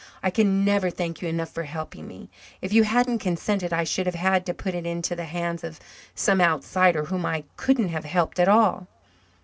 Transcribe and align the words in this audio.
I 0.23 0.31
can 0.31 0.65
never 0.65 0.89
thank 0.89 1.21
you 1.21 1.27
enough 1.29 1.51
for 1.51 1.61
helping 1.61 2.07
me. 2.07 2.31
If 2.59 2.73
you 2.73 2.81
hadn't 2.85 3.19
consented 3.19 3.71
I 3.71 3.83
should 3.83 4.07
have 4.07 4.15
had 4.15 4.47
to 4.47 4.53
put 4.55 4.73
it 4.73 4.87
into 4.87 5.15
the 5.15 5.25
hands 5.25 5.63
of 5.63 5.79
some 6.15 6.41
outsider 6.41 7.03
whom 7.03 7.23
I 7.23 7.43
couldn't 7.55 7.89
have 7.89 8.05
helped 8.05 8.39
at 8.39 8.47
all. 8.47 8.87